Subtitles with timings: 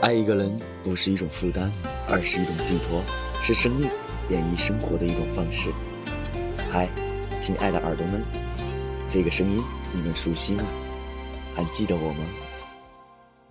[0.00, 1.70] 爱一个人不是一种负担，
[2.08, 3.02] 而是一种寄托，
[3.40, 3.88] 是生命
[4.28, 5.70] 演绎生活的一种方式。
[6.70, 6.88] 嗨，
[7.40, 8.22] 亲爱的耳朵们，
[9.08, 9.62] 这个声音
[9.94, 10.62] 你们熟悉吗？
[11.54, 12.24] 还记得我吗？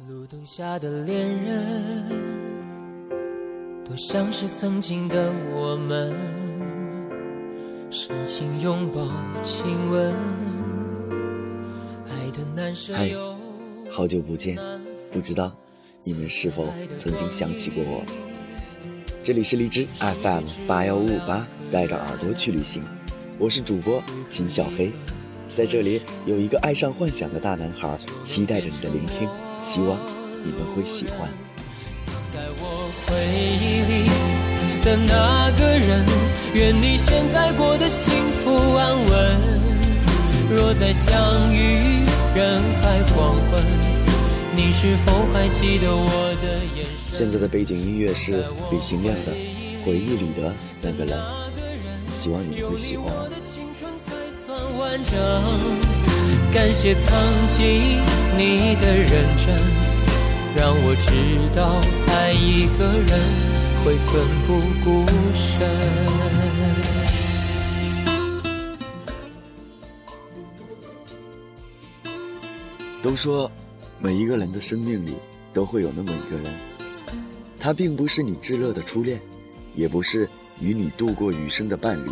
[0.08, 2.06] 路灯下的恋人，
[3.84, 6.14] 多像是曾经的我们，
[7.90, 9.08] 深情拥抱，
[9.42, 10.14] 亲吻，
[12.94, 13.10] 嗨，
[13.90, 14.56] 好久不见，
[15.12, 15.52] 不知道。
[16.04, 16.68] 你们是否
[17.00, 18.04] 曾经想起过我？
[19.24, 22.84] 这里是荔枝 FM 八幺五五八，带着耳朵去旅行。
[23.40, 24.92] 我是主播秦小黑，
[25.56, 29.28] 在这里有一个爱上幻想的大男孩，期待着你的聆听，
[29.64, 29.98] 希望
[30.44, 31.28] 你们会喜欢。
[32.32, 33.16] 在我回
[33.64, 34.10] 忆里
[34.86, 36.06] 的那个人，
[36.54, 38.14] 愿你现在过得幸
[38.44, 39.64] 福安稳。
[40.52, 43.64] 若再相遇人海黄昏。
[44.56, 47.10] 你是否还记得我的眼神？
[47.10, 49.32] 现在的背景音乐是李行亮的
[49.86, 51.18] 《回忆里的那个人》，
[52.14, 53.14] 希望你会喜欢。
[56.52, 57.14] 感谢曾
[57.58, 58.02] 经
[58.38, 59.56] 你的认真，
[60.56, 61.82] 让我知道
[62.14, 63.10] 爱一个人
[63.84, 66.93] 会奋不顾身。
[73.04, 73.52] 都说。
[74.00, 75.14] 每一个人的生命里
[75.54, 76.54] 都会有那么一个人，
[77.58, 79.18] 他并不是你炙热的初恋，
[79.76, 80.28] 也不是
[80.60, 82.10] 与你度过余生的伴侣，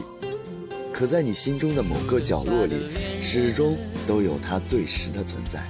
[0.93, 2.75] 可在你心中的某个角落里，
[3.19, 3.75] 始终
[4.07, 5.65] 都有他最实的存在。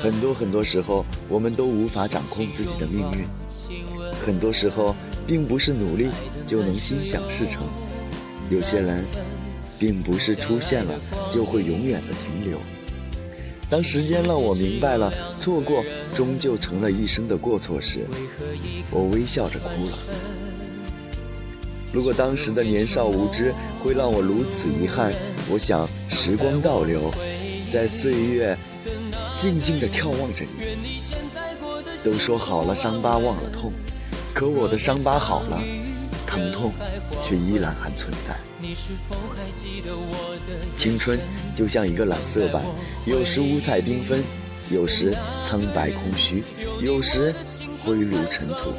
[0.00, 3.26] 很多很多时候，我们都无法掌控自己的命运，
[4.24, 6.08] 很多时候，并不是努力
[6.46, 7.68] 就能心想事成。
[8.48, 9.04] 有些人，
[9.78, 10.98] 并不是出现了
[11.30, 12.58] 就会永远的停留。
[13.70, 18.06] 当时间让我明白了，错过终究成了一生的过错时，
[18.90, 19.98] 我微笑着哭了。
[21.92, 25.12] 如果当时的年少无知会让我如此遗憾，
[25.50, 27.12] 我想时光倒流，
[27.70, 28.56] 在岁月
[29.36, 30.78] 静静地眺望着你。
[32.04, 33.72] 都说好了，伤疤忘了痛，
[34.32, 35.62] 可我的伤疤好了，
[36.28, 36.72] 疼痛
[37.24, 38.36] 却依然还存在。
[40.76, 41.18] 青春
[41.54, 42.62] 就像一个染色板，
[43.06, 44.22] 有时五彩缤纷，
[44.70, 45.16] 有时
[45.46, 46.44] 苍白空虚，
[46.82, 47.34] 有时
[47.82, 48.74] 灰如尘土。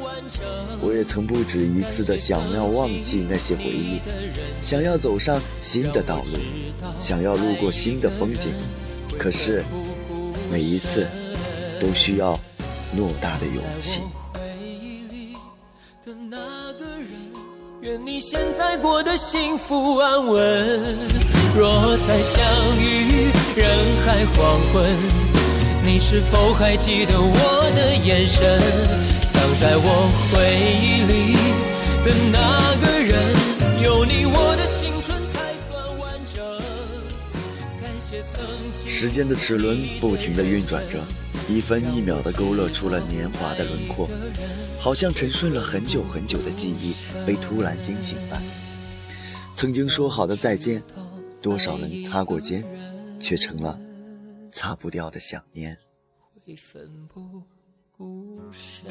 [0.80, 4.00] 我也曾不止一次的想要忘记那些回忆，
[4.62, 6.38] 想要走上新的道路，
[7.00, 8.52] 想要路过新的风景。
[9.18, 9.64] 可是，
[10.52, 11.06] 每一次
[11.80, 12.38] 都需要
[12.96, 14.00] 偌大的勇气。
[16.04, 16.59] 的那
[17.82, 20.98] 愿你现在过得幸福安稳。
[21.56, 22.44] 若再相
[22.78, 23.66] 遇人
[24.04, 24.84] 海黄昏，
[25.82, 28.60] 你是否还记得我的眼神？
[29.32, 30.36] 藏在我回
[30.82, 31.36] 忆里
[32.04, 36.44] 的那个人，有你我的青春才算完整。
[37.80, 38.44] 感谢曾
[38.84, 38.92] 经。
[38.92, 40.98] 时间的齿轮不停地运转着。
[41.50, 44.08] 一分一秒地勾勒出了年华的轮廓，
[44.80, 46.94] 好像沉睡了很久很久的记忆
[47.26, 48.40] 被突然惊醒般。
[49.56, 50.80] 曾经说好的再见，
[51.42, 52.64] 多少人擦过肩，
[53.18, 53.78] 却成了
[54.52, 55.76] 擦不掉的想念。
[56.46, 57.42] 会奋不
[57.90, 58.86] 顾身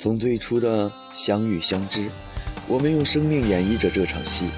[0.00, 2.08] 从最初的相遇相知，
[2.66, 4.48] 我们用生命演绎着这场戏。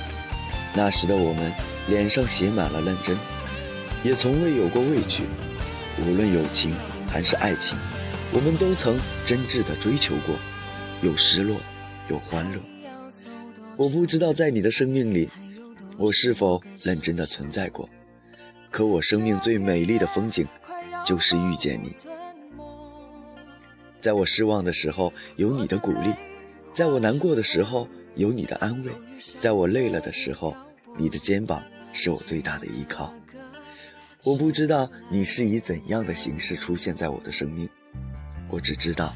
[0.73, 1.53] 那时的我们，
[1.89, 3.19] 脸上写满了认真，
[4.05, 5.25] 也从未有过畏惧。
[5.99, 6.77] 无论友情
[7.09, 7.77] 还是爱情，
[8.33, 10.37] 我们都曾真挚地追求过，
[11.01, 11.57] 有失落，
[12.09, 12.61] 有欢乐。
[13.77, 15.29] 我不知道在你的生命里，
[15.99, 17.91] 我是否认真地存在过。
[18.71, 20.47] 可我生命最美丽的风景，
[21.05, 21.93] 就是遇见你。
[24.03, 26.13] 在我失望的时候，有你的鼓励；
[26.75, 28.91] 在我难过的时候，有你的安慰；
[29.39, 30.57] 在我累了的时候，
[30.99, 31.63] 你的肩膀
[31.93, 33.15] 是我最大的依靠。
[34.25, 37.69] 我不知道你是以怎样的形式出现在我的生命，
[38.51, 39.15] 我只知道，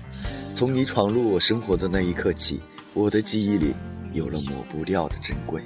[0.54, 2.60] 从你闯入我生活的那一刻起，
[2.94, 3.74] 我的记忆里
[4.12, 5.60] 有了抹不掉的珍贵。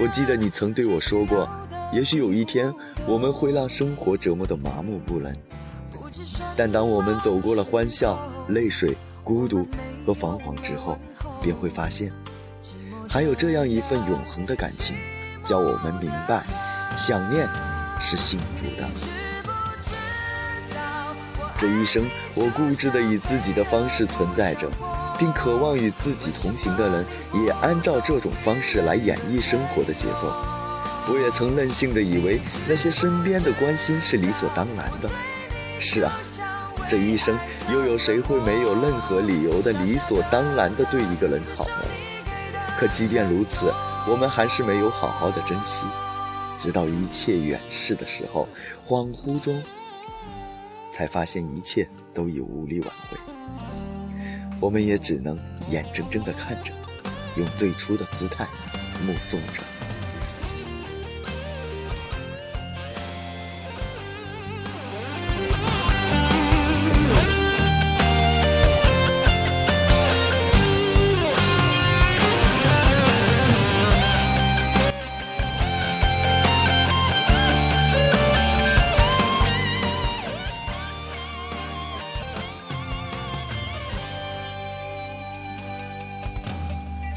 [0.00, 1.46] 我记得你曾对我说过，
[1.92, 2.72] 也许有一天
[3.06, 5.36] 我们会让生活折磨得麻木不仁。
[6.56, 8.18] 但当我们走过了欢笑、
[8.48, 9.66] 泪水、孤独，
[10.06, 10.98] 和彷徨之后，
[11.42, 12.12] 便会发现，
[13.08, 14.96] 还有这样一份永恒的感情，
[15.44, 16.44] 叫我们明白，
[16.96, 17.48] 想念
[18.00, 18.88] 是幸福的。
[21.56, 24.68] 这一生，我固执地以自己的方式存在着，
[25.18, 27.04] 并渴望与自己同行的人
[27.44, 30.34] 也按照这种方式来演绎生活的节奏。
[31.06, 35.08] 我也曾任性地以为那些身边的关心是理所当然的。
[35.84, 36.18] 是啊。
[36.88, 37.38] 这一生，
[37.70, 41.84] 又有谁会没有任何理由的理所当然的对一个人好呢？
[42.78, 43.72] 可即便如此，
[44.08, 45.84] 我们还是没有好好的珍惜，
[46.58, 48.48] 直到一切远逝的时候，
[48.86, 49.62] 恍惚中
[50.92, 53.18] 才发现一切都已无力挽回。
[54.60, 55.38] 我们也只能
[55.68, 56.72] 眼睁睁地看着，
[57.36, 58.46] 用最初的姿态
[59.06, 59.62] 目送着。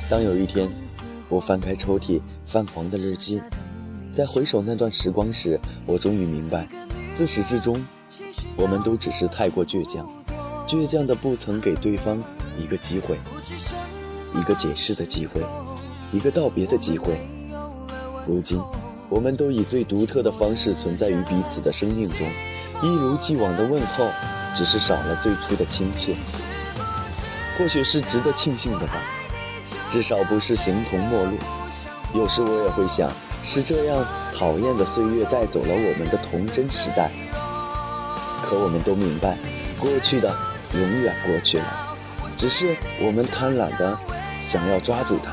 [0.09, 0.69] 当有一天，
[1.27, 3.41] 我翻开抽屉泛黄的日记，
[4.13, 6.65] 在回首那段时光时，我终于明白，
[7.13, 7.75] 自始至终，
[8.55, 10.09] 我们都只是太过倔强，
[10.65, 12.23] 倔强的不曾给对方
[12.57, 13.19] 一个机会，
[14.33, 15.41] 一个解释的机会，
[16.13, 17.19] 一个道别的机会。
[18.25, 18.61] 如今，
[19.09, 22.25] 我们都以最独特的方式存在于彼此的生命中，
[22.81, 24.07] 一如既往的问候，
[24.55, 26.15] 只是少了最初的亲切。
[27.57, 29.03] 或许是值得庆幸的吧。
[29.89, 31.37] 至少不是形同陌路。
[32.13, 33.11] 有时我也会想，
[33.43, 37.11] 是这样讨厌的岁月带走了我们的童真时代。
[38.43, 39.37] 可我们都明白，
[39.77, 40.33] 过去的
[40.73, 41.97] 永远过去了，
[42.37, 43.97] 只是我们贪婪的
[44.41, 45.31] 想要抓住它。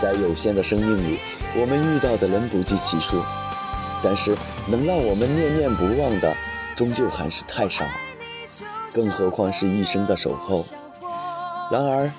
[0.00, 1.18] 在有限的生命里，
[1.56, 3.20] 我们遇到的人不计其数，
[4.02, 4.36] 但是
[4.66, 6.34] 能让我们念念不忘的，
[6.76, 7.84] 终究还是太少。
[8.92, 10.64] 更何况是一生的守候。
[11.70, 12.10] 然而，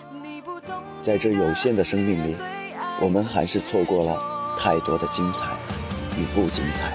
[1.01, 2.37] 在这有限的生命里，
[3.01, 4.17] 我们还是错过了
[4.57, 5.57] 太多的精彩
[6.17, 6.93] 与不精彩。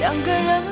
[0.00, 0.62] 两个人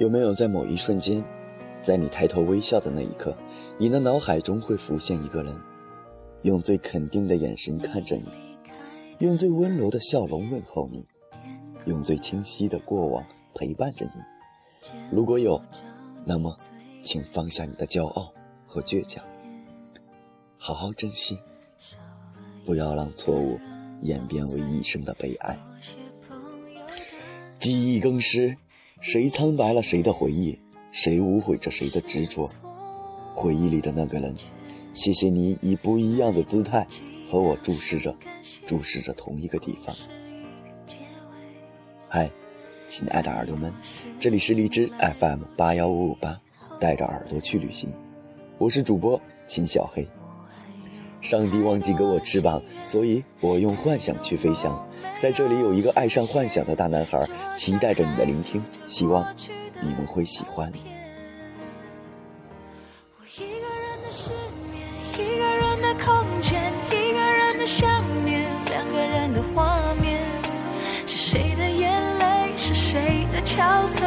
[0.00, 1.22] 有没有在某一瞬间，
[1.82, 3.36] 在你抬头微笑的那一刻，
[3.76, 5.54] 你的脑海中会浮现一个人，
[6.40, 8.24] 用最肯定的眼神看着你，
[9.18, 11.06] 用最温柔的笑容问候你，
[11.84, 13.22] 用最清晰的过往
[13.54, 14.90] 陪伴着你？
[15.10, 15.60] 如果有，
[16.24, 16.56] 那么，
[17.02, 18.32] 请放下你的骄傲
[18.66, 19.22] 和倔强，
[20.56, 21.38] 好好珍惜，
[22.64, 23.60] 不要让错误
[24.00, 25.58] 演变为一生的悲哀。
[27.58, 28.56] 记忆更失。
[29.00, 30.58] 谁苍白了谁的回忆？
[30.92, 32.50] 谁无悔着谁的执着？
[33.34, 34.36] 回忆里的那个人，
[34.92, 36.86] 谢谢你以不一样的姿态
[37.26, 38.14] 和我注视着，
[38.66, 39.96] 注视着同一个地方。
[42.08, 42.30] 嗨，
[42.86, 43.72] 亲爱的耳朵们，
[44.18, 46.38] 这里是荔枝 FM 八幺五五八，
[46.78, 47.90] 带着耳朵去旅行，
[48.58, 50.06] 我是主播秦小黑。
[51.20, 54.88] 上帝忘记给我翅膀，所以我用幻想去飞翔。
[55.20, 57.22] 在这里有一个爱上幻想的大男孩，
[57.54, 59.26] 期待着你的聆听，希望
[59.80, 60.72] 你们会喜欢。
[63.18, 64.32] 我一个人的失
[64.72, 64.82] 眠，
[65.14, 70.26] 一个人的空间，一个人的想念，两个人的画面，
[71.06, 73.99] 是谁的眼泪，是谁的憔悴，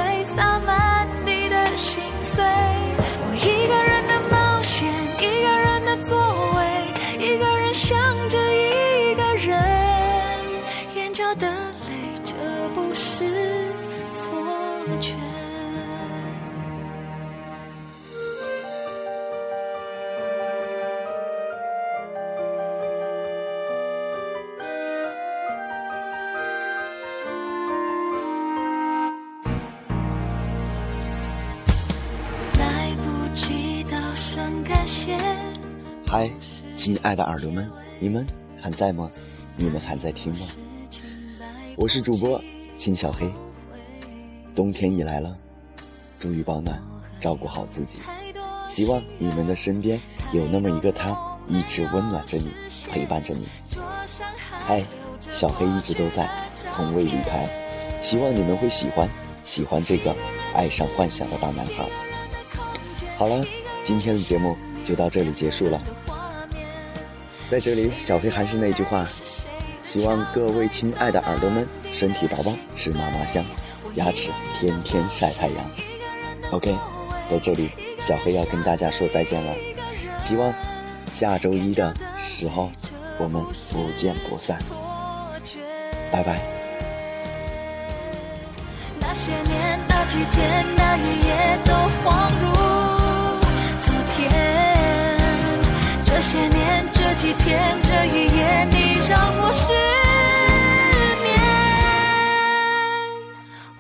[36.14, 36.30] 嗨，
[36.76, 37.68] 亲爱的耳朵们，
[37.98, 38.24] 你们
[38.56, 39.10] 还在吗？
[39.58, 40.46] 你们还在听吗？
[41.76, 42.40] 我是主播
[42.78, 43.34] 金小黑。
[44.54, 45.36] 冬天已来了，
[46.20, 46.80] 注意保暖，
[47.20, 47.98] 照顾好自己。
[48.70, 50.00] 希望你们的身边
[50.32, 51.18] 有那么一个他，
[51.48, 52.52] 一直温暖着你，
[52.92, 53.48] 陪伴着你。
[54.60, 54.86] 嗨，
[55.32, 56.30] 小黑一直都在，
[56.70, 57.50] 从未离开。
[58.04, 59.10] 希望你们会喜欢，
[59.44, 60.16] 喜欢这个
[60.54, 61.90] 爱上幻想的大男孩。
[63.18, 63.44] 好了，
[63.82, 65.82] 今天的节目就到这里结束了。
[67.54, 69.08] 在这里，小黑还是那句话，
[69.84, 73.46] 希望各位亲爱的耳朵们身体宝宝吃嘛嘛香，
[73.94, 75.58] 牙齿天天晒太阳。
[76.50, 76.76] OK，
[77.30, 77.70] 在这里，
[78.00, 79.54] 小黑要跟大家说再见了。
[80.18, 80.52] 希望
[81.12, 82.72] 下周一的时候
[83.20, 84.58] 我们不见不散。
[86.12, 86.40] 拜拜。
[89.00, 91.72] 那些年，那几天，那一夜都
[92.04, 92.53] 恍如。
[97.40, 98.76] 天，这一夜，你
[99.10, 99.74] 让我失
[101.24, 101.28] 眠。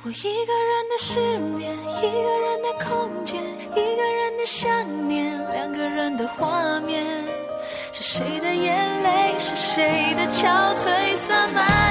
[0.03, 1.09] 我一个人的失
[1.57, 2.89] 眠，一个人的空
[3.25, 3.41] 间，
[3.71, 7.05] 一个人的想念，两个人的画面。
[7.91, 11.82] 是谁的眼泪，是谁的憔悴洒满？